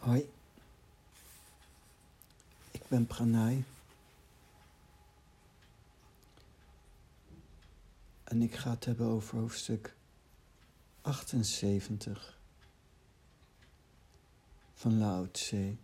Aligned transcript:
Hoi, 0.00 0.30
ik 2.70 2.82
ben 2.88 3.06
Pranay 3.06 3.64
en 8.24 8.42
ik 8.42 8.54
ga 8.54 8.70
het 8.70 8.84
hebben 8.84 9.06
over 9.06 9.38
hoofdstuk 9.38 9.94
78 11.00 12.38
van 14.74 14.98
Lao 14.98 15.30
Tse. 15.30 15.74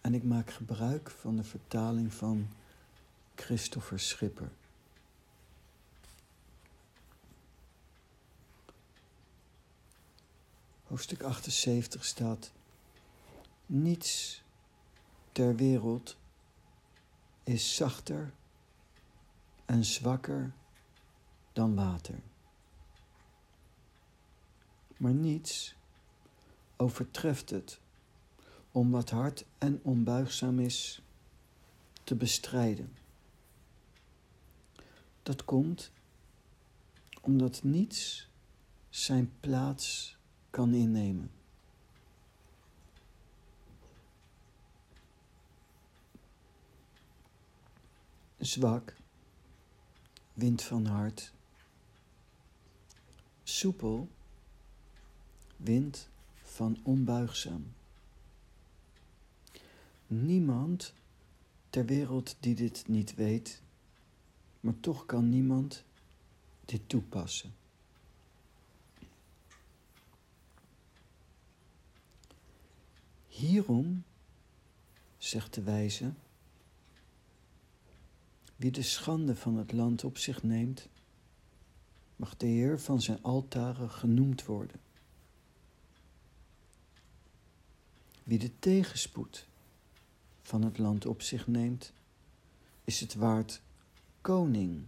En 0.00 0.14
ik 0.14 0.22
maak 0.22 0.50
gebruik 0.50 1.10
van 1.10 1.36
de 1.36 1.44
vertaling 1.44 2.14
van 2.14 2.48
Christopher 3.34 4.00
Schipper. 4.00 4.50
Hoofdstuk 10.94 11.22
78 11.22 12.04
staat: 12.04 12.52
Niets 13.66 14.42
ter 15.32 15.56
wereld 15.56 16.16
is 17.44 17.74
zachter 17.74 18.32
en 19.64 19.84
zwakker 19.84 20.52
dan 21.52 21.74
water. 21.74 22.18
Maar 24.96 25.12
niets 25.12 25.74
overtreft 26.76 27.50
het 27.50 27.80
om 28.72 28.90
wat 28.90 29.10
hard 29.10 29.44
en 29.58 29.80
onbuigzaam 29.82 30.58
is 30.58 31.02
te 32.04 32.14
bestrijden. 32.14 32.96
Dat 35.22 35.44
komt 35.44 35.90
omdat 37.20 37.62
niets 37.62 38.28
zijn 38.88 39.32
plaats 39.40 40.16
kan 40.54 40.74
innemen. 40.74 41.30
Zwak, 48.38 48.96
wind 50.32 50.62
van 50.62 50.86
hart. 50.86 51.32
Soepel, 53.42 54.08
wind 55.56 56.08
van 56.42 56.78
onbuigzaam. 56.82 57.72
Niemand 60.06 60.94
ter 61.70 61.84
wereld 61.84 62.36
die 62.40 62.54
dit 62.54 62.88
niet 62.88 63.14
weet, 63.14 63.62
maar 64.60 64.80
toch 64.80 65.06
kan 65.06 65.28
niemand 65.28 65.84
dit 66.64 66.88
toepassen. 66.88 67.54
Hierom, 73.34 74.04
zegt 75.18 75.54
de 75.54 75.62
wijze, 75.62 76.12
wie 78.56 78.70
de 78.70 78.82
schande 78.82 79.36
van 79.36 79.56
het 79.56 79.72
land 79.72 80.04
op 80.04 80.18
zich 80.18 80.42
neemt, 80.42 80.88
mag 82.16 82.36
de 82.36 82.46
Heer 82.46 82.80
van 82.80 83.02
zijn 83.02 83.22
altaren 83.22 83.90
genoemd 83.90 84.44
worden. 84.44 84.80
Wie 88.22 88.38
de 88.38 88.58
tegenspoed 88.58 89.46
van 90.42 90.62
het 90.62 90.78
land 90.78 91.06
op 91.06 91.22
zich 91.22 91.46
neemt, 91.46 91.92
is 92.84 93.00
het 93.00 93.14
waard 93.14 93.60
koning 94.20 94.84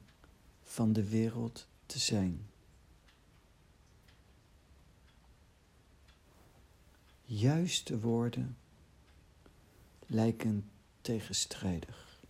van 0.62 0.92
de 0.92 1.08
wereld 1.08 1.66
te 1.86 1.98
zijn. 1.98 2.46
Juiste 7.28 8.00
woorden 8.00 8.56
lijken 10.06 10.70
tegenstrijdig. 11.00 12.20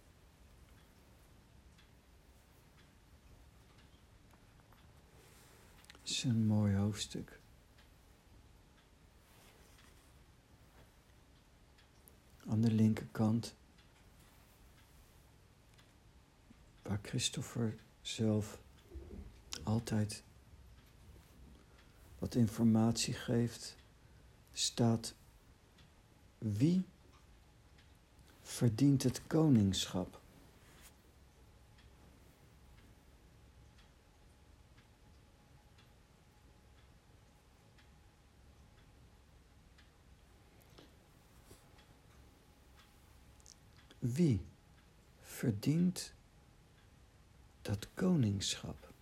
Is 6.03 6.25
een 6.25 6.47
mooi 6.47 6.75
hoofdstuk. 6.75 7.41
Aan 12.47 12.61
de 12.61 12.73
linkerkant, 12.73 13.55
waar 16.83 17.01
Christopher 17.03 17.77
zelf 18.01 18.61
altijd 19.63 20.23
wat 22.19 22.35
informatie 22.35 23.15
geeft 23.15 23.77
staat 24.59 25.15
wie 26.39 26.85
verdient 28.43 29.03
het 29.03 29.21
koningschap? 29.27 30.21
Wie 43.99 44.41
verdient 45.21 46.13
dat 47.63 47.89
koningschap? 47.95 48.93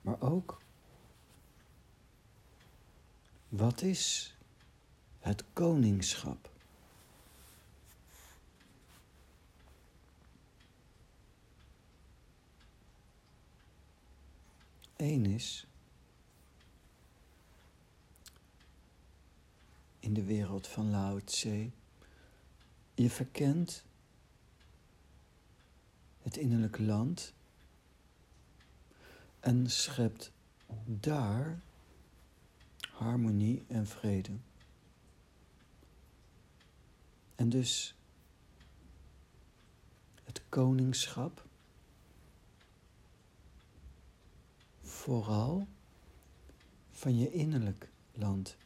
Maar 0.00 0.20
ook 0.20 0.60
wat 3.48 3.82
is 3.82 4.34
het 5.18 5.44
koningschap? 5.52 6.50
Eén 14.96 15.26
is 15.26 15.66
in 19.98 20.14
de 20.14 20.24
wereld 20.24 20.66
van 20.66 20.90
Lao. 20.90 21.20
Je 22.94 23.10
verkent 23.10 23.84
het 26.22 26.36
innerlijke 26.36 26.82
land 26.82 27.32
en 29.40 29.70
schept 29.70 30.32
daar 30.84 31.60
harmonie 32.98 33.64
en 33.68 33.86
vrede. 33.86 34.32
En 37.34 37.48
dus 37.48 37.94
het 40.24 40.42
koningschap 40.48 41.46
vooral 44.82 45.66
van 46.90 47.18
je 47.18 47.30
innerlijk 47.30 47.90
land. 48.12 48.56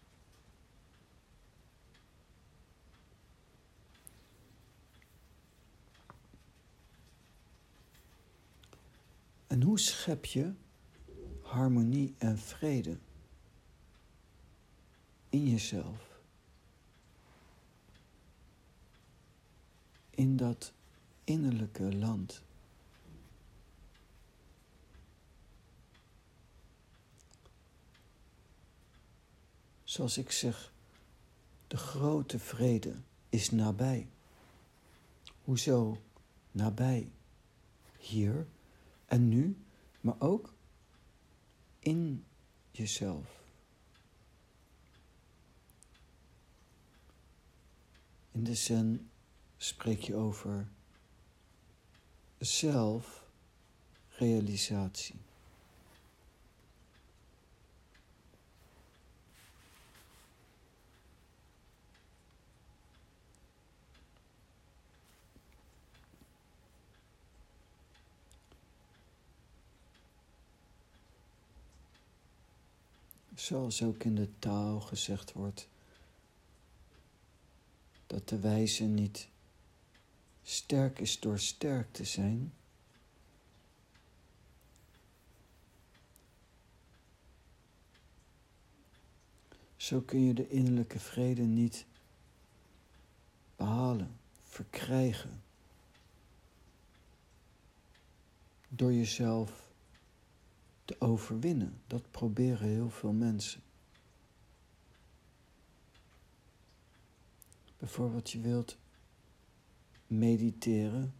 En 9.46 9.62
hoe 9.62 9.78
schep 9.78 10.24
je 10.24 10.52
harmonie 11.42 12.14
en 12.18 12.38
vrede? 12.38 12.98
In 15.32 15.50
jezelf. 15.50 16.20
In 20.10 20.36
dat 20.36 20.72
innerlijke 21.24 21.94
land. 21.96 22.42
Zoals 29.84 30.18
ik 30.18 30.30
zeg, 30.30 30.72
de 31.66 31.76
grote 31.76 32.38
vrede 32.38 32.96
is 33.28 33.50
nabij. 33.50 34.08
Hoezo 35.44 36.02
nabij? 36.50 37.10
Hier 37.98 38.46
en 39.06 39.28
nu, 39.28 39.56
maar 40.00 40.16
ook 40.20 40.54
in 41.78 42.24
jezelf. 42.70 43.41
In 48.32 48.44
de 48.44 48.54
zen 48.54 49.10
spreek 49.56 50.00
je 50.00 50.14
over 50.14 50.68
zelfrealisatie. 52.38 55.14
Zoals 73.34 73.82
ook 73.82 74.04
in 74.04 74.14
de 74.14 74.28
taal 74.38 74.80
gezegd 74.80 75.32
wordt 75.32 75.68
dat 78.12 78.28
de 78.28 78.38
wijze 78.38 78.84
niet 78.84 79.28
sterk 80.42 80.98
is 80.98 81.20
door 81.20 81.38
sterk 81.38 81.92
te 81.92 82.04
zijn. 82.04 82.52
Zo 89.76 90.00
kun 90.00 90.20
je 90.20 90.34
de 90.34 90.48
innerlijke 90.48 90.98
vrede 90.98 91.42
niet 91.42 91.86
behalen, 93.56 94.16
verkrijgen. 94.44 95.42
Door 98.68 98.92
jezelf 98.92 99.70
te 100.84 100.96
overwinnen. 100.98 101.80
Dat 101.86 102.10
proberen 102.10 102.68
heel 102.68 102.90
veel 102.90 103.12
mensen. 103.12 103.62
Bijvoorbeeld, 107.82 108.30
je 108.30 108.40
wilt 108.40 108.78
mediteren 110.06 111.14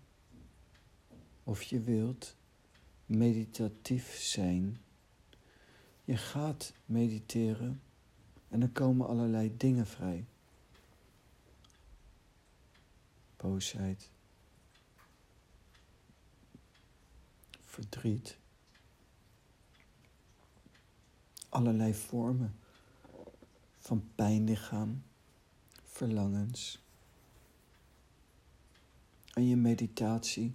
of 1.45 1.63
je 1.63 1.81
wilt 1.81 2.37
meditatief 3.07 4.17
zijn. 4.17 4.81
Je 6.05 6.17
gaat 6.17 6.73
mediteren 6.85 7.83
en 8.49 8.63
er 8.63 8.71
komen 8.71 9.07
allerlei 9.07 9.57
dingen 9.57 9.87
vrij. 9.87 10.27
Boosheid, 13.37 14.11
verdriet, 17.61 18.39
allerlei 21.49 21.95
vormen 21.95 22.57
van 23.79 24.11
pijnlichaam, 24.15 25.03
En 29.35 29.47
je 29.47 29.57
meditatie 29.57 30.55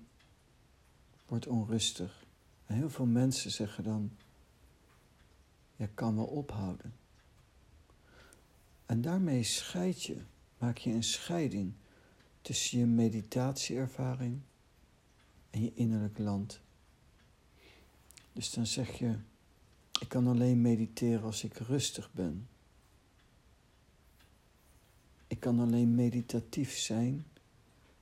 wordt 1.26 1.48
onrustig. 1.48 2.26
En 2.66 2.76
heel 2.76 2.90
veel 2.90 3.06
mensen 3.06 3.52
zeggen 3.52 3.84
dan, 3.84 4.12
je 5.76 5.88
kan 5.94 6.16
wel 6.16 6.26
ophouden. 6.26 6.94
En 8.86 9.02
daarmee 9.02 9.44
scheid 9.44 10.04
je, 10.04 10.22
maak 10.58 10.78
je 10.78 10.92
een 10.92 11.04
scheiding 11.04 11.74
tussen 12.42 12.80
je 12.80 12.86
meditatieervaring 12.86 14.42
en 15.50 15.62
je 15.62 15.72
innerlijk 15.74 16.18
land. 16.18 16.62
Dus 18.34 18.52
dan 18.52 18.66
zeg 18.66 18.98
je, 18.98 19.16
ik 20.00 20.10
kan 20.10 20.28
alleen 20.28 20.62
mediteren 20.62 21.24
als 21.24 21.44
ik 21.44 21.58
rustig 21.58 22.12
ben. 22.14 22.48
Ik 25.28 25.40
kan 25.40 25.60
alleen 25.60 25.96
meditatief 25.96 26.78
zijn 26.78 27.26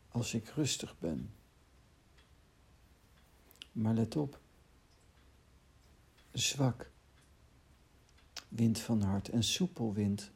als 0.10 0.34
ik 0.34 0.48
rustig 0.48 1.00
ben. 1.00 1.34
Maar 3.72 3.94
let 3.94 4.16
op, 4.16 4.40
zwak 6.32 6.92
wind 8.48 8.80
van 8.80 9.02
hart 9.02 9.30
en 9.30 9.44
soepel 9.44 9.94
wind 9.94 10.32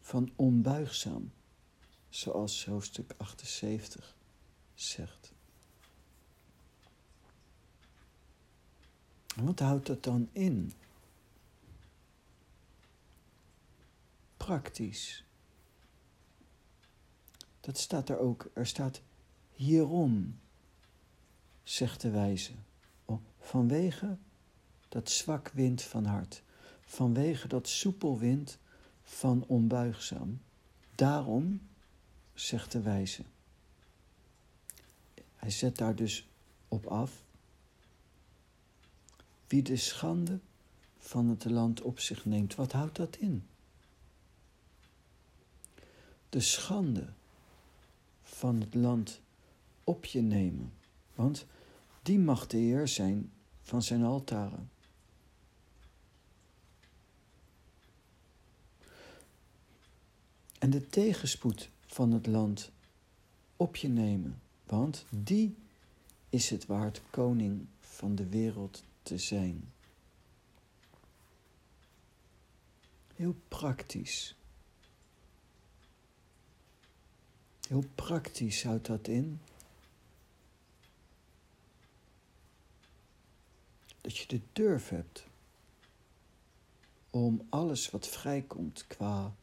van 0.00 0.30
onbuigzaam, 0.36 1.32
zoals 2.08 2.64
hoofdstuk 2.64 3.14
78 3.16 4.16
zegt. 4.74 5.32
Wat 9.36 9.58
houdt 9.58 9.86
dat 9.86 10.02
dan 10.02 10.28
in? 10.32 10.72
Praktisch. 14.36 15.24
Dat 17.60 17.78
staat 17.78 18.08
er 18.08 18.18
ook. 18.18 18.50
Er 18.54 18.66
staat 18.66 19.00
hierom, 19.52 20.38
zegt 21.62 22.00
de 22.00 22.10
wijze. 22.10 22.52
Vanwege 23.40 24.16
dat 24.88 25.10
zwak 25.10 25.48
wind 25.48 25.82
van 25.82 26.04
hart. 26.04 26.42
Vanwege 26.80 27.48
dat 27.48 27.68
soepel 27.68 28.18
wind 28.18 28.58
van 29.02 29.44
onbuigzaam. 29.46 30.40
Daarom, 30.94 31.60
zegt 32.34 32.72
de 32.72 32.80
wijze. 32.80 33.22
Hij 35.36 35.50
zet 35.50 35.76
daar 35.76 35.94
dus 35.94 36.28
op 36.68 36.86
af. 36.86 37.22
Wie 39.46 39.62
de 39.62 39.76
schande 39.76 40.38
van 40.98 41.28
het 41.28 41.44
land 41.44 41.80
op 41.80 42.00
zich 42.00 42.24
neemt, 42.24 42.54
wat 42.54 42.72
houdt 42.72 42.96
dat 42.96 43.16
in? 43.16 43.46
De 46.28 46.40
schande 46.40 47.12
van 48.40 48.60
het 48.60 48.74
land 48.74 49.20
op 49.84 50.04
je 50.04 50.20
nemen, 50.20 50.72
want 51.14 51.46
die 52.02 52.18
mag 52.18 52.46
de 52.46 52.56
Heer 52.56 52.88
zijn 52.88 53.32
van 53.60 53.82
zijn 53.82 54.02
altaren. 54.02 54.70
En 60.58 60.70
de 60.70 60.86
tegenspoed 60.86 61.70
van 61.86 62.12
het 62.12 62.26
land 62.26 62.70
op 63.56 63.76
je 63.76 63.88
nemen, 63.88 64.40
want 64.66 65.04
die 65.10 65.56
is 66.28 66.50
het 66.50 66.66
waard 66.66 67.02
koning 67.10 67.66
van 67.80 68.14
de 68.14 68.26
wereld 68.26 68.84
te 69.02 69.18
zijn. 69.18 69.72
Heel 73.14 73.34
praktisch. 73.48 74.34
Heel 77.70 77.84
praktisch 77.94 78.62
houdt 78.64 78.86
dat 78.86 79.08
in. 79.08 79.40
Dat 84.00 84.16
je 84.16 84.26
de 84.26 84.40
durf 84.52 84.88
hebt 84.88 85.26
om 87.10 87.46
alles 87.48 87.90
wat 87.90 88.08
vrijkomt 88.08 88.86
qua 88.86 89.34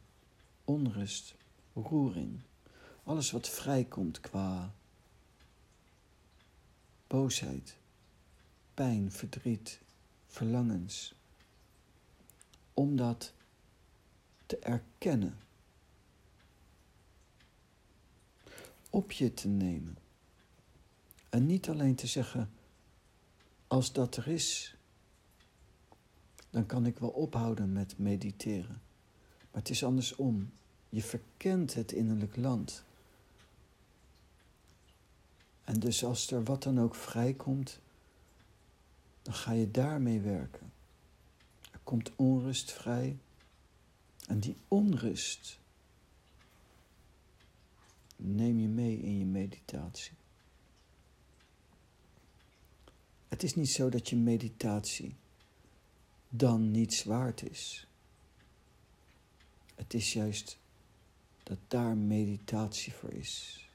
onrust, 0.66 1.36
roering, 1.74 2.42
alles 3.04 3.32
wat 3.32 3.50
vrijkomt 3.50 4.20
qua 4.20 4.74
boosheid, 7.08 7.78
pijn, 8.74 9.12
verdriet, 9.12 9.80
verlangens, 10.26 11.14
om 12.74 12.96
dat 12.96 13.34
te 14.46 14.58
erkennen 14.58 15.47
op 18.98 19.12
je 19.12 19.34
te 19.34 19.48
nemen. 19.48 19.98
En 21.30 21.46
niet 21.46 21.70
alleen 21.70 21.96
te 21.96 22.08
zeggen, 22.08 22.52
als 23.68 23.94
dat 23.94 24.18
er 24.18 24.28
is, 24.28 24.76
dan 26.50 26.66
kan 26.66 26.86
ik 26.86 27.00
wel 27.00 27.10
ophouden 27.10 27.74
met 27.74 27.98
mediteren. 27.98 28.82
Maar 29.52 29.62
het 29.62 29.70
is 29.70 29.84
andersom. 29.84 30.52
Je 30.90 31.02
verkent 31.02 31.74
het 31.74 31.92
innerlijk 31.92 32.36
land. 32.36 32.84
En 35.64 35.80
dus 35.80 36.04
als 36.04 36.32
er 36.32 36.44
wat 36.44 36.64
dan 36.64 36.80
ook 36.80 36.96
vrijkomt, 36.96 37.80
dan 39.22 39.34
ga 39.34 39.52
je 39.52 39.72
daarmee 39.72 40.20
werken. 40.20 40.72
Er 41.72 41.80
komt 41.84 42.16
onrust 42.16 42.72
vrij. 42.72 43.18
En 44.28 44.40
die 44.40 44.56
onrust, 44.68 45.60
neem 48.18 48.60
je 48.60 48.68
mee 48.68 49.00
in 49.00 49.18
je 49.18 49.26
meditatie. 49.26 50.18
Het 53.28 53.44
is 53.44 53.56
niet 53.56 53.70
zo 53.70 53.90
dat 53.90 54.10
je 54.10 54.16
meditatie 54.16 55.16
dan 56.30 56.72
niets 56.72 57.04
waard 57.04 57.50
is. 57.50 57.88
Het 59.76 59.94
is 59.94 60.14
juist 60.14 60.60
dat 61.44 61.58
daar 61.68 61.98
meditatie 61.98 62.94
voor 62.94 63.12
is. 63.12 63.68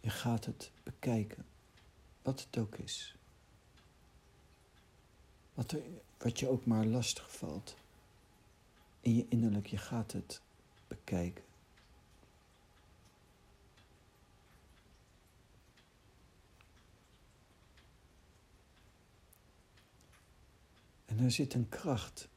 Je 0.00 0.10
gaat 0.10 0.44
het 0.44 0.70
bekijken, 0.82 1.46
wat 2.22 2.40
het 2.40 2.58
ook 2.58 2.76
is. 2.76 3.16
Wat, 5.54 5.72
er, 5.72 5.82
wat 6.24 6.38
je 6.38 6.48
ook 6.48 6.66
maar 6.66 6.84
lastig 6.84 7.36
valt. 7.36 7.76
In 9.00 9.16
je 9.16 9.26
innerlijk, 9.28 9.66
je 9.66 9.76
gaat 9.76 10.12
het 10.12 10.40
bekijken. 10.88 11.44
En 21.04 21.18
er 21.18 21.30
zit 21.30 21.54
een 21.54 21.68
kracht 21.68 22.28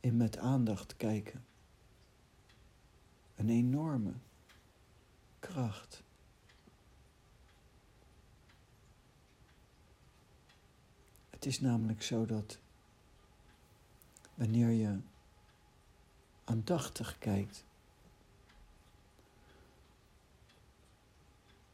in 0.00 0.16
met 0.16 0.38
aandacht 0.38 0.96
kijken. 0.96 1.44
Een 3.34 3.48
enorme 3.48 4.12
kracht. 5.38 6.02
Het 11.30 11.46
is 11.46 11.60
namelijk 11.60 12.02
zo 12.02 12.26
dat 12.26 12.58
wanneer 14.36 14.70
je 14.70 14.98
aandachtig 16.44 17.18
kijkt, 17.18 17.64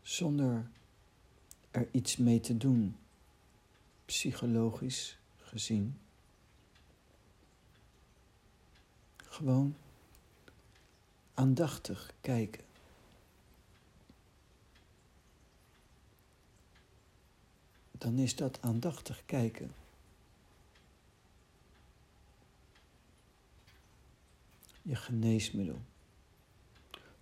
zonder 0.02 0.70
er 1.70 1.88
iets 1.90 2.16
mee 2.16 2.40
te 2.40 2.56
doen, 2.56 2.96
psychologisch 4.04 5.18
gezien, 5.36 5.98
gewoon 9.16 9.76
aandachtig 11.34 12.12
kijken. 12.20 12.64
Dan 17.90 18.18
is 18.18 18.36
dat 18.36 18.58
aandachtig 18.62 19.22
kijken. 19.26 19.81
Je 24.82 24.96
geneesmiddel. 24.96 25.80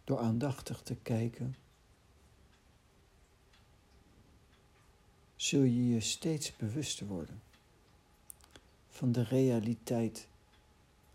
Door 0.04 0.18
aandachtig 0.18 0.82
te 0.82 0.96
kijken, 0.96 1.56
zul 5.36 5.62
je 5.62 5.88
je 5.88 6.00
steeds 6.00 6.56
bewuster 6.56 7.06
worden 7.06 7.42
van 8.88 9.12
de 9.12 9.22
realiteit 9.22 10.28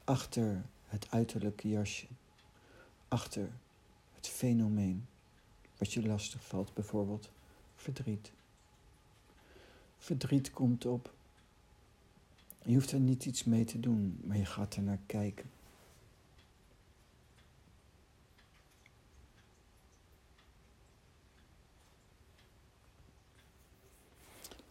achter 0.03 0.65
het 0.85 1.11
uiterlijke 1.11 1.69
jasje 1.69 2.07
achter 3.07 3.49
het 4.15 4.27
fenomeen 4.27 5.07
wat 5.77 5.93
je 5.93 6.05
lastig 6.05 6.47
valt, 6.47 6.73
bijvoorbeeld 6.73 7.29
verdriet. 7.75 8.31
Verdriet 9.97 10.51
komt 10.51 10.85
op. 10.85 11.13
Je 12.61 12.73
hoeft 12.73 12.91
er 12.91 12.99
niet 12.99 13.25
iets 13.25 13.43
mee 13.43 13.65
te 13.65 13.79
doen, 13.79 14.19
maar 14.23 14.37
je 14.37 14.45
gaat 14.45 14.75
er 14.75 14.81
naar 14.81 14.99
kijken. 15.05 15.49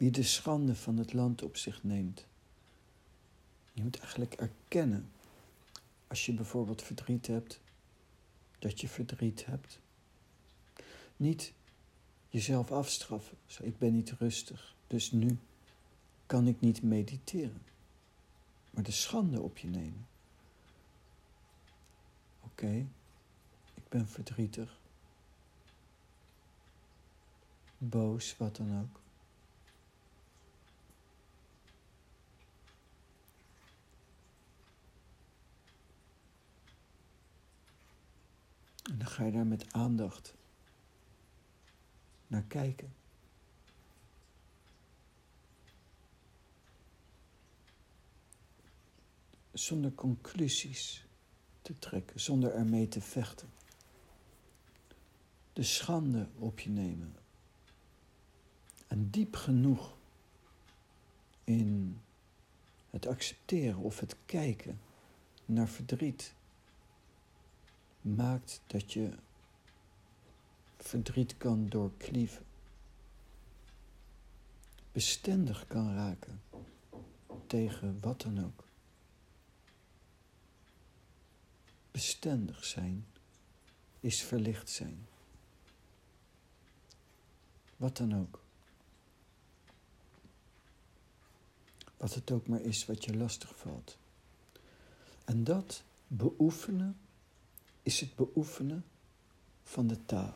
Wie 0.05 0.13
de 0.13 0.23
schande 0.23 0.75
van 0.75 0.97
het 0.97 1.13
land 1.13 1.43
op 1.43 1.57
zich 1.57 1.83
neemt. 1.83 2.27
Je 3.73 3.83
moet 3.83 3.99
eigenlijk 3.99 4.35
erkennen, 4.35 5.11
als 6.07 6.27
je 6.27 6.35
bijvoorbeeld 6.35 6.83
verdriet 6.83 7.27
hebt, 7.27 7.61
dat 8.59 8.81
je 8.81 8.89
verdriet 8.89 9.47
hebt. 9.47 9.81
Niet 11.17 11.53
jezelf 12.29 12.73
afstraffen. 12.73 13.37
Zo, 13.47 13.63
ik 13.63 13.79
ben 13.79 13.93
niet 13.93 14.11
rustig, 14.11 14.75
dus 14.87 15.13
nu 15.13 15.39
kan 16.27 16.47
ik 16.47 16.61
niet 16.61 16.83
mediteren. 16.83 17.63
Maar 18.71 18.85
de 18.85 18.93
schande 18.93 19.41
op 19.41 19.59
je 19.59 19.69
nemen. 19.69 20.07
Oké, 22.41 22.87
ik 23.75 23.89
ben 23.89 24.09
verdrietig. 24.09 24.79
Boos, 27.79 28.37
wat 28.37 28.57
dan 28.57 28.81
ook. 28.81 29.03
En 38.95 39.01
dan 39.01 39.09
ga 39.09 39.25
je 39.25 39.33
daar 39.33 39.47
met 39.47 39.73
aandacht 39.73 40.35
naar 42.27 42.43
kijken. 42.43 42.95
Zonder 49.53 49.93
conclusies 49.93 51.07
te 51.63 51.79
trekken, 51.79 52.21
zonder 52.21 52.55
ermee 52.55 52.89
te 52.89 53.01
vechten. 53.01 53.49
De 55.53 55.63
schande 55.63 56.29
op 56.39 56.61
je 56.61 56.71
nemen. 56.71 57.17
En 58.87 59.11
diep 59.11 59.37
genoeg 59.37 59.97
in 61.45 62.01
het 62.91 63.07
accepteren 63.07 63.79
of 63.79 64.01
het 64.01 64.17
kijken 64.27 64.81
naar 65.45 65.69
verdriet 65.69 66.34
maakt 68.05 68.61
dat 68.67 68.93
je 68.93 69.13
verdriet 70.77 71.37
kan 71.37 71.69
doorklieven. 71.69 72.45
Bestendig 74.93 75.67
kan 75.67 75.95
raken 75.95 76.43
tegen 77.47 77.99
wat 78.01 78.21
dan 78.21 78.45
ook. 78.45 78.65
Bestendig 81.91 82.65
zijn 82.65 83.07
is 84.01 84.23
verlicht 84.23 84.71
zijn. 84.71 85.07
Wat 87.77 87.97
dan 87.97 88.15
ook. 88.15 88.43
Wat 91.97 92.15
het 92.15 92.31
ook 92.31 92.47
maar 92.47 92.61
is 92.61 92.87
wat 92.87 93.05
je 93.05 93.17
lastig 93.17 93.59
valt. 93.59 93.99
En 95.25 95.45
dat 95.45 95.83
beoefenen 96.07 96.97
is 97.85 98.01
het 98.01 98.15
beoefenen 98.15 98.85
van 99.63 99.87
de 99.87 100.05
taal. 100.05 100.35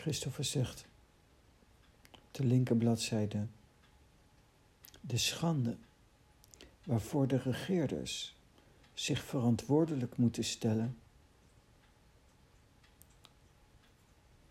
Christopher 0.00 0.44
zegt, 0.44 0.86
de 2.30 2.44
linkerbladzijde, 2.44 3.46
de 5.00 5.16
schande 5.16 5.76
waarvoor 6.84 7.26
de 7.26 7.36
regeerders 7.36 8.34
zich 8.94 9.22
verantwoordelijk 9.24 10.16
moeten 10.16 10.44
stellen, 10.44 10.96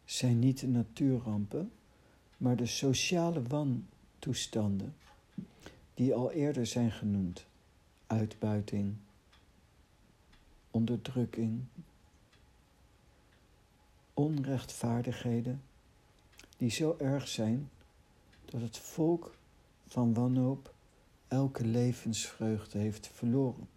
zijn 0.06 0.40
niet 0.40 0.60
de 0.60 0.68
natuurrampen, 0.68 1.72
maar 2.38 2.56
de 2.56 2.66
sociale 2.66 3.44
wantoestanden 3.44 4.96
die 5.94 6.14
al 6.14 6.32
eerder 6.32 6.66
zijn 6.66 6.92
genoemd. 6.92 7.46
Uitbuiting, 8.08 8.96
onderdrukking, 10.72 11.64
onrechtvaardigheden 14.20 15.62
die 16.58 16.70
zo 16.70 16.96
erg 16.98 17.28
zijn 17.28 17.70
dat 18.46 18.62
het 18.62 18.78
volk 18.78 19.36
van 19.88 20.14
wanhoop 20.14 20.74
elke 21.28 21.66
levensvreugde 21.66 22.78
heeft 22.78 23.08
verloren. 23.08 23.70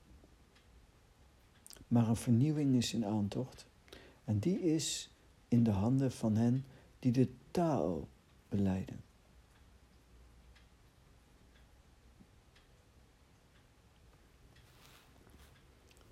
Maar 1.89 2.09
een 2.09 2.17
vernieuwing 2.17 2.75
is 2.75 2.93
in 2.93 3.05
aantocht 3.05 3.67
en 4.25 4.39
die 4.39 4.61
is 4.61 5.11
in 5.49 5.63
de 5.63 5.71
handen 5.71 6.13
van 6.13 6.37
hen 6.37 6.65
die 6.99 7.13
de 7.13 7.29
Tao 7.51 8.09
beleiden. 8.49 9.01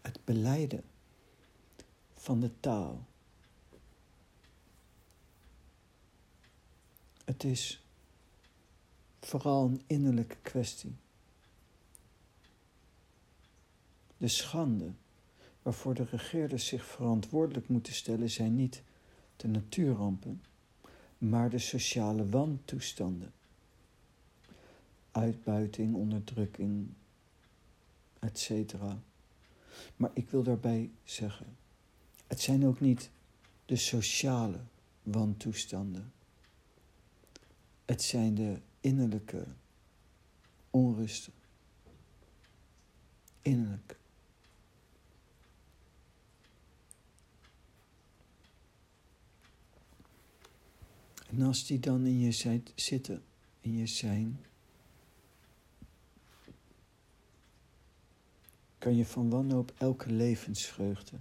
Het 0.01 0.25
beleiden 0.25 0.83
van 2.15 2.41
de 2.41 2.51
Tao 2.61 3.05
Het 7.25 7.45
is 7.45 7.83
vooral 9.21 9.65
een 9.65 9.83
innerlijke 9.87 10.37
kwestie. 10.43 10.95
De 14.17 14.29
schande 14.29 14.93
waarvoor 15.63 15.95
de 15.95 16.05
regeerders 16.05 16.67
zich 16.67 16.85
verantwoordelijk 16.85 17.69
moeten 17.69 17.93
stellen 17.93 18.31
zijn 18.31 18.57
niet 18.57 18.83
de 19.37 19.49
natuurrampen, 19.49 20.43
maar 21.19 21.51
de 21.51 21.59
sociale 21.59 22.29
wantoestanden. 22.29 23.33
Uitbuiting, 25.11 25.95
onderdrukking, 25.95 26.89
etc. 28.19 28.75
Maar 29.97 30.11
ik 30.15 30.31
wil 30.31 30.43
daarbij 30.43 30.91
zeggen, 31.05 31.57
het 32.27 32.41
zijn 32.41 32.67
ook 32.67 32.81
niet 32.81 33.11
de 33.67 33.77
sociale 33.77 34.61
wantoestanden 35.03 36.13
het 37.91 38.03
zijn 38.03 38.35
de 38.35 38.61
innerlijke 38.81 39.47
onrusten. 40.71 41.33
innerlijk. 43.43 43.99
En 51.29 51.43
als 51.43 51.67
die 51.67 51.79
dan 51.79 52.07
in 52.07 52.21
je 52.21 52.33
zijn, 52.33 52.67
zitten, 52.75 53.23
in 53.61 53.77
je 53.77 53.87
zijn, 53.87 54.45
kan 58.79 58.97
je 58.97 59.07
van 59.07 59.31
wanhoop 59.31 59.73
elke 59.79 60.13
levensvreugde 60.13 61.17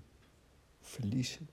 verliezen. 0.81 1.49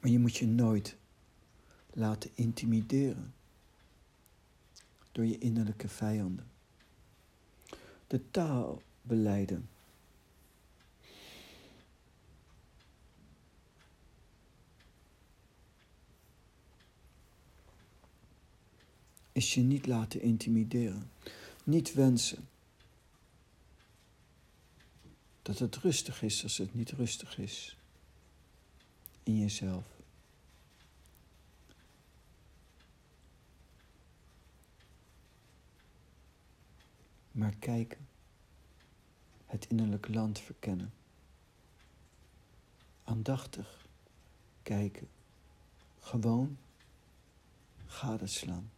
Maar 0.00 0.10
je 0.10 0.18
moet 0.18 0.36
je 0.36 0.46
nooit 0.46 0.96
laten 1.92 2.30
intimideren 2.34 3.34
door 5.12 5.24
je 5.24 5.38
innerlijke 5.38 5.88
vijanden. 5.88 6.50
De 8.06 8.30
taal 8.30 8.82
beleiden. 9.02 9.68
Is 19.32 19.54
je 19.54 19.60
niet 19.60 19.86
laten 19.86 20.20
intimideren. 20.20 21.10
Niet 21.64 21.94
wensen 21.94 22.48
dat 25.42 25.58
het 25.58 25.76
rustig 25.76 26.22
is 26.22 26.42
als 26.42 26.58
het 26.58 26.74
niet 26.74 26.90
rustig 26.90 27.38
is 27.38 27.76
in 29.26 29.38
jezelf. 29.38 29.96
maar 37.36 37.54
kijken, 37.58 38.08
het 39.46 39.66
innerlijk 39.66 40.08
land 40.08 40.38
verkennen. 40.38 40.92
Aandachtig 43.04 43.86
kijken, 44.62 45.08
gewoon 46.00 46.58
gadeslaan. 47.86 48.70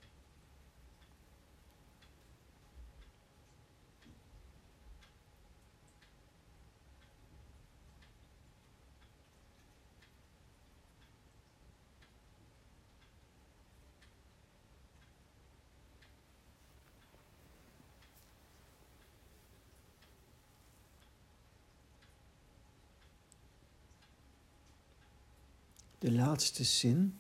De 25.98 26.12
laatste 26.12 26.64
zin, 26.64 27.18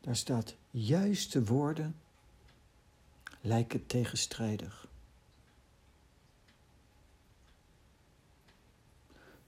daar 0.00 0.16
staat 0.16 0.54
juiste 0.70 1.44
woorden 1.44 1.96
lijken 3.40 3.86
tegenstrijdig. 3.86 4.88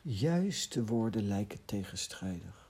Juiste 0.03 0.85
woorden 0.85 1.27
lijken 1.27 1.65
tegenstrijdig. 1.65 2.69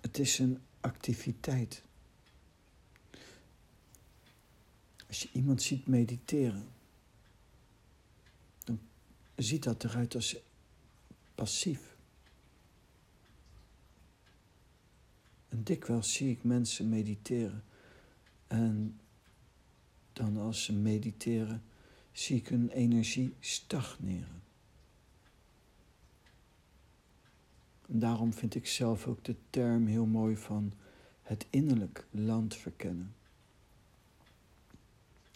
Het 0.00 0.18
is 0.18 0.38
een 0.38 0.62
activiteit. 0.80 1.82
Als 5.08 5.22
je 5.22 5.28
iemand 5.32 5.62
ziet 5.62 5.86
mediteren, 5.86 6.68
ziet 9.36 9.62
dat 9.62 9.84
eruit 9.84 10.14
als 10.14 10.36
passief. 11.34 11.96
En 15.48 15.62
dikwijls 15.64 16.12
zie 16.12 16.30
ik 16.30 16.44
mensen 16.44 16.88
mediteren. 16.88 17.64
En 18.46 19.00
dan 20.12 20.36
als 20.36 20.64
ze 20.64 20.72
mediteren, 20.72 21.62
zie 22.12 22.36
ik 22.36 22.48
hun 22.48 22.68
energie 22.68 23.34
stagneren. 23.40 24.42
En 27.88 27.98
daarom 27.98 28.32
vind 28.32 28.54
ik 28.54 28.66
zelf 28.66 29.06
ook 29.06 29.24
de 29.24 29.36
term 29.50 29.86
heel 29.86 30.06
mooi 30.06 30.36
van 30.36 30.72
het 31.22 31.46
innerlijk 31.50 32.06
land 32.10 32.56
verkennen. 32.56 33.14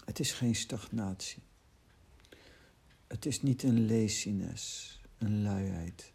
Het 0.04 0.20
is 0.20 0.32
geen 0.32 0.54
stagnatie. 0.54 1.42
Het 3.06 3.26
is 3.26 3.42
niet 3.42 3.62
een 3.62 3.86
laziness, 3.86 5.00
een 5.18 5.42
luiheid. 5.42 6.12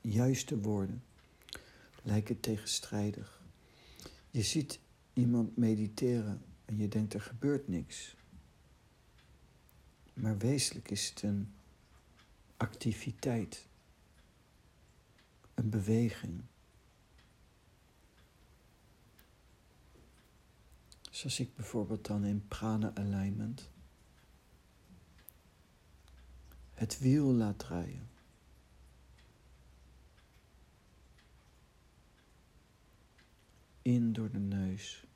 Juiste 0.00 0.60
woorden 0.60 1.02
lijken 2.02 2.40
tegenstrijdig. 2.40 3.42
Je 4.30 4.42
ziet 4.42 4.78
iemand 5.12 5.56
mediteren 5.56 6.42
en 6.64 6.78
je 6.78 6.88
denkt 6.88 7.14
er 7.14 7.20
gebeurt 7.20 7.68
niks. 7.68 8.16
Maar 10.14 10.38
wezenlijk 10.38 10.90
is 10.90 11.08
het 11.08 11.22
een 11.22 11.54
activiteit, 12.56 13.68
een 15.54 15.70
beweging. 15.70 16.42
Zoals 21.10 21.40
ik 21.40 21.54
bijvoorbeeld 21.54 22.06
dan 22.06 22.24
in 22.24 22.48
prana 22.48 22.92
alignment 22.94 23.70
het 26.74 26.98
wiel 26.98 27.32
laat 27.32 27.58
draaien. 27.58 28.08
In 33.82 34.12
door 34.12 34.30
de 34.30 34.38
neus. 34.38 35.06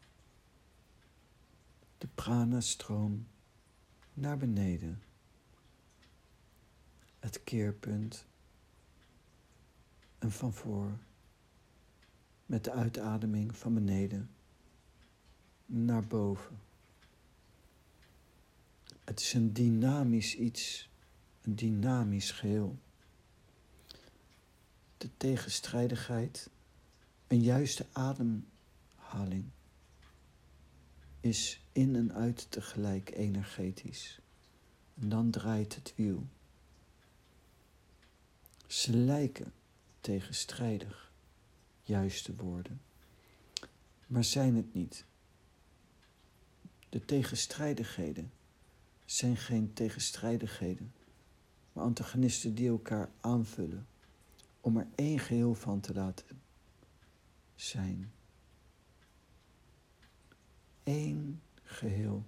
De 1.98 2.06
prana 2.06 2.60
stroom 2.60 3.26
naar 4.14 4.36
beneden 4.36 5.02
het 7.28 7.44
keerpunt 7.44 8.26
en 10.18 10.32
van 10.32 10.52
voor 10.52 10.98
met 12.46 12.64
de 12.64 12.72
uitademing 12.72 13.56
van 13.56 13.74
beneden 13.74 14.30
naar 15.66 16.06
boven. 16.06 16.60
Het 19.04 19.20
is 19.20 19.32
een 19.32 19.52
dynamisch 19.52 20.36
iets, 20.36 20.90
een 21.42 21.56
dynamisch 21.56 22.30
geheel. 22.30 22.78
De 24.96 25.10
tegenstrijdigheid, 25.16 26.50
een 27.26 27.42
juiste 27.42 27.86
ademhaling, 27.92 29.44
is 31.20 31.66
in 31.72 31.96
en 31.96 32.12
uit 32.14 32.50
tegelijk 32.50 33.10
energetisch. 33.10 34.20
En 35.00 35.08
dan 35.08 35.30
draait 35.30 35.74
het 35.74 35.92
wiel. 35.96 36.26
Ze 38.68 38.96
lijken 38.96 39.52
tegenstrijdig, 40.00 41.12
juiste 41.82 42.36
woorden, 42.36 42.80
maar 44.06 44.24
zijn 44.24 44.56
het 44.56 44.74
niet. 44.74 45.04
De 46.88 47.04
tegenstrijdigheden 47.04 48.32
zijn 49.04 49.36
geen 49.36 49.72
tegenstrijdigheden, 49.72 50.92
maar 51.72 51.84
antagonisten 51.84 52.54
die 52.54 52.68
elkaar 52.68 53.10
aanvullen 53.20 53.86
om 54.60 54.76
er 54.76 54.86
één 54.94 55.18
geheel 55.18 55.54
van 55.54 55.80
te 55.80 55.94
laten 55.94 56.40
zijn. 57.54 58.12
Eén 60.84 61.40
geheel. 61.62 62.24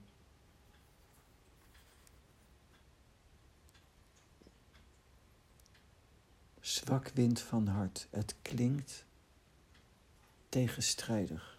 Zwak 6.71 7.09
wind 7.09 7.41
van 7.41 7.67
hart. 7.67 8.07
Het 8.11 8.35
klinkt 8.43 9.05
tegenstrijdig. 10.49 11.59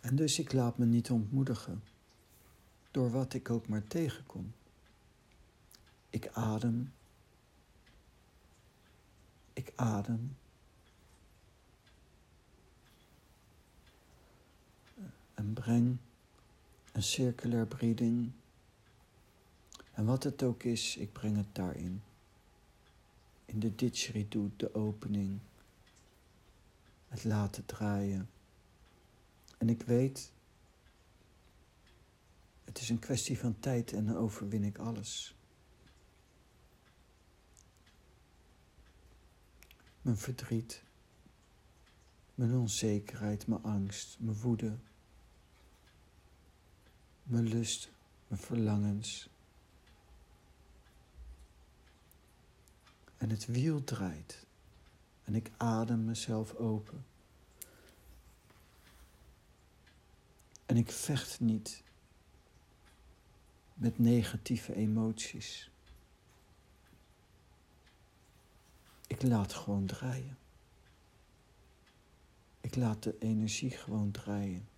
En 0.00 0.16
dus 0.16 0.38
ik 0.38 0.52
laat 0.52 0.78
me 0.78 0.84
niet 0.84 1.10
ontmoedigen 1.10 1.82
door 2.90 3.10
wat 3.10 3.34
ik 3.34 3.50
ook 3.50 3.68
maar 3.68 3.86
tegenkom. 3.86 4.52
Ik 6.10 6.28
adem. 6.32 6.92
Ik 9.52 9.72
adem. 9.76 10.36
En 15.34 15.52
breng 15.52 15.96
een 16.92 17.02
circulair 17.02 17.66
breeding. 17.66 18.32
En 19.92 20.04
wat 20.04 20.22
het 20.22 20.42
ook 20.42 20.62
is, 20.62 20.96
ik 20.96 21.12
breng 21.12 21.36
het 21.36 21.54
daarin. 21.54 22.02
In 23.44 23.60
de 23.60 23.74
didgeridoo, 23.74 24.50
de 24.56 24.74
opening. 24.74 25.38
Het 27.08 27.24
laten 27.24 27.66
draaien. 27.66 28.30
En 29.58 29.68
ik 29.68 29.82
weet, 29.82 30.32
het 32.64 32.78
is 32.78 32.88
een 32.88 32.98
kwestie 32.98 33.38
van 33.38 33.60
tijd 33.60 33.92
en 33.92 34.06
dan 34.06 34.16
overwin 34.16 34.64
ik 34.64 34.78
alles. 34.78 35.34
Mijn 40.02 40.16
verdriet, 40.16 40.82
mijn 42.34 42.54
onzekerheid, 42.54 43.46
mijn 43.46 43.62
angst, 43.62 44.16
mijn 44.20 44.36
woede, 44.36 44.76
mijn 47.22 47.48
lust, 47.48 47.90
mijn 48.28 48.40
verlangens. 48.40 49.31
En 53.22 53.30
het 53.30 53.46
wiel 53.46 53.84
draait 53.84 54.46
en 55.24 55.34
ik 55.34 55.50
adem 55.56 56.04
mezelf 56.04 56.54
open. 56.54 57.04
En 60.66 60.76
ik 60.76 60.90
vecht 60.90 61.40
niet 61.40 61.82
met 63.74 63.98
negatieve 63.98 64.74
emoties. 64.74 65.70
Ik 69.06 69.22
laat 69.22 69.52
gewoon 69.52 69.86
draaien. 69.86 70.38
Ik 72.60 72.76
laat 72.76 73.02
de 73.02 73.16
energie 73.18 73.70
gewoon 73.70 74.10
draaien. 74.10 74.68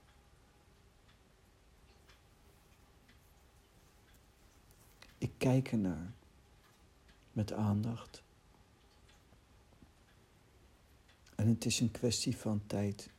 Ik 5.18 5.30
kijk 5.38 5.72
ernaar 5.72 6.12
met 7.32 7.52
aandacht. 7.52 8.23
En 11.34 11.48
het 11.48 11.64
is 11.64 11.80
een 11.80 11.90
kwestie 11.90 12.36
van 12.36 12.62
tijd. 12.66 13.10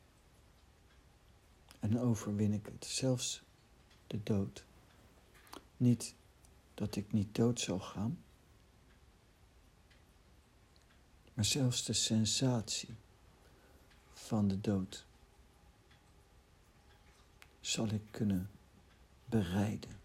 En 1.80 2.00
overwin 2.00 2.52
ik 2.52 2.66
het, 2.66 2.84
zelfs 2.84 3.42
de 4.06 4.22
dood. 4.22 4.64
Niet 5.76 6.14
dat 6.74 6.96
ik 6.96 7.12
niet 7.12 7.34
dood 7.34 7.60
zal 7.60 7.80
gaan, 7.80 8.18
maar 11.34 11.44
zelfs 11.44 11.84
de 11.84 11.92
sensatie 11.92 12.94
van 14.12 14.48
de 14.48 14.60
dood 14.60 15.04
zal 17.60 17.88
ik 17.88 18.02
kunnen 18.10 18.50
bereiden. 19.24 20.00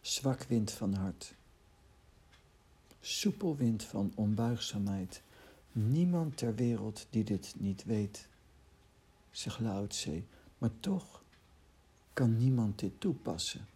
Zwak 0.00 0.42
wind 0.42 0.72
van 0.72 0.94
hart, 0.94 1.34
soepel 3.00 3.56
wind 3.56 3.84
van 3.84 4.12
onbuigzaamheid. 4.14 5.22
Niemand 5.72 6.36
ter 6.36 6.54
wereld 6.54 7.06
die 7.10 7.24
dit 7.24 7.54
niet 7.58 7.84
weet, 7.84 8.28
zegt 9.30 9.60
Lao 9.60 9.86
Tse, 9.86 10.22
maar 10.58 10.80
toch 10.80 11.22
kan 12.12 12.36
niemand 12.36 12.78
dit 12.78 13.00
toepassen. 13.00 13.66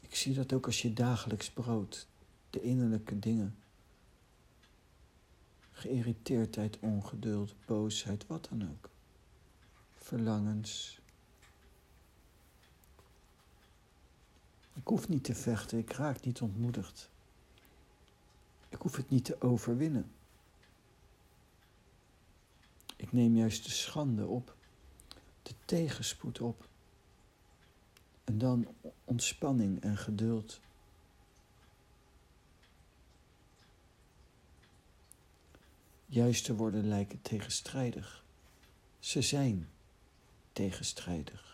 Ik 0.00 0.14
zie 0.14 0.34
dat 0.34 0.52
ook 0.52 0.66
als 0.66 0.82
je 0.82 0.92
dagelijks 0.92 1.50
brood, 1.50 2.06
de 2.50 2.60
innerlijke 2.60 3.18
dingen, 3.18 3.56
geïrriteerdheid, 5.72 6.78
ongeduld, 6.80 7.54
boosheid, 7.66 8.26
wat 8.26 8.48
dan 8.50 8.70
ook, 8.70 8.90
verlangens. 9.94 10.97
Ik 14.78 14.86
hoef 14.86 15.08
niet 15.08 15.24
te 15.24 15.34
vechten, 15.34 15.78
ik 15.78 15.92
raak 15.92 16.24
niet 16.24 16.40
ontmoedigd. 16.40 17.10
Ik 18.68 18.80
hoef 18.80 18.96
het 18.96 19.10
niet 19.10 19.24
te 19.24 19.40
overwinnen. 19.40 20.12
Ik 22.96 23.12
neem 23.12 23.36
juist 23.36 23.64
de 23.64 23.70
schande 23.70 24.26
op, 24.26 24.56
de 25.42 25.54
tegenspoed 25.64 26.40
op. 26.40 26.68
En 28.24 28.38
dan 28.38 28.66
ontspanning 29.04 29.82
en 29.82 29.96
geduld. 29.96 30.60
Juiste 36.06 36.54
woorden 36.54 36.88
lijken 36.88 37.22
tegenstrijdig. 37.22 38.24
Ze 38.98 39.22
zijn 39.22 39.68
tegenstrijdig. 40.52 41.47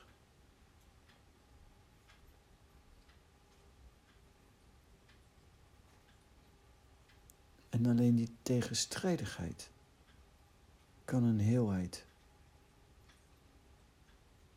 En 7.74 7.86
alleen 7.86 8.16
die 8.16 8.28
tegenstrijdigheid 8.42 9.70
kan 11.04 11.24
een 11.24 11.38
heelheid 11.38 12.06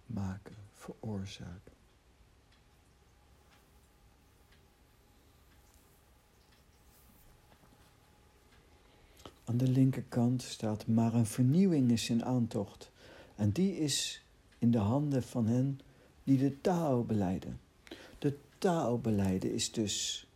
maken, 0.05 0.55
veroorzaken. 0.73 1.73
Aan 9.45 9.57
de 9.57 9.67
linkerkant 9.67 10.41
staat 10.41 10.87
maar 10.87 11.13
een 11.13 11.25
vernieuwing 11.25 11.91
is 11.91 12.09
in 12.09 12.25
aantocht. 12.25 12.91
En 13.35 13.51
die 13.51 13.77
is 13.77 14.21
in 14.59 14.71
de 14.71 14.77
handen 14.77 15.23
van 15.23 15.45
hen 15.45 15.79
die 16.23 16.37
de 16.37 16.61
Tao 16.61 17.03
beleiden. 17.03 17.59
De 18.19 18.37
Tao 18.57 18.97
beleiden 18.97 19.53
is 19.53 19.71
dus 19.71 20.27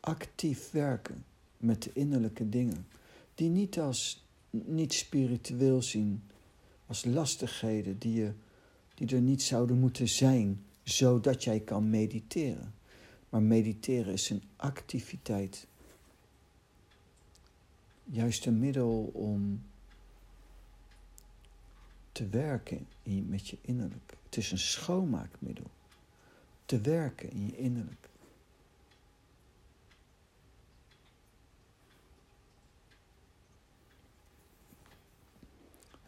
actief 0.00 0.70
werken 0.70 1.24
met 1.56 1.82
de 1.82 1.90
innerlijke 1.92 2.48
dingen, 2.48 2.86
die 3.34 3.48
niet 3.48 3.78
als 3.78 4.24
niet 4.50 4.92
spiritueel 4.92 5.82
zien, 5.82 6.22
als 6.86 7.04
lastigheden 7.04 7.98
die, 7.98 8.14
je, 8.14 8.32
die 8.94 9.08
er 9.08 9.20
niet 9.20 9.42
zouden 9.42 9.78
moeten 9.78 10.08
zijn, 10.08 10.64
zodat 10.82 11.44
jij 11.44 11.60
kan 11.60 11.90
mediteren. 11.90 12.74
Maar 13.28 13.42
mediteren 13.42 14.12
is 14.12 14.30
een 14.30 14.42
activiteit 14.56 15.66
juist 18.10 18.46
een 18.46 18.58
middel 18.58 19.10
om 19.12 19.62
te 22.12 22.28
werken 22.28 22.86
met 23.02 23.48
je 23.48 23.58
innerlijk. 23.60 24.14
Het 24.24 24.36
is 24.36 24.50
een 24.50 24.58
schoonmaakmiddel. 24.58 25.70
Te 26.64 26.80
werken 26.80 27.30
in 27.30 27.46
je 27.46 27.56
innerlijk. 27.56 28.08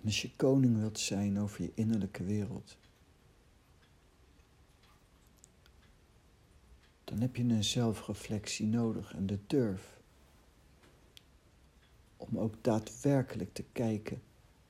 Als 0.08 0.22
je 0.22 0.30
koning 0.36 0.78
wilt 0.78 0.98
zijn 0.98 1.38
over 1.38 1.62
je 1.62 1.72
innerlijke 1.74 2.24
wereld, 2.24 2.76
dan 7.04 7.20
heb 7.20 7.36
je 7.36 7.42
een 7.42 7.64
zelfreflectie 7.64 8.66
nodig 8.66 9.14
en 9.14 9.26
de 9.26 9.38
durf 9.46 10.00
om 12.16 12.38
ook 12.38 12.54
daadwerkelijk 12.60 13.54
te 13.54 13.64
kijken 13.72 14.22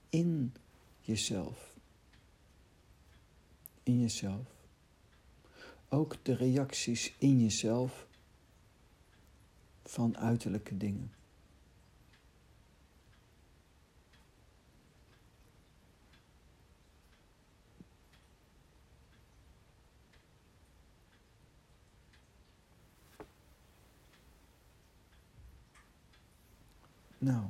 in 0.09 0.55
jezelf. 1.01 1.77
In 3.83 4.01
jezelf. 4.01 4.47
Ook 5.89 6.17
de 6.25 6.35
reacties 6.35 7.15
in 7.19 7.41
jezelf 7.41 8.07
van 9.85 10.17
uiterlijke 10.17 10.77
dingen. 10.77 11.13
Nou. 27.19 27.45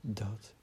Dat. 0.00 0.54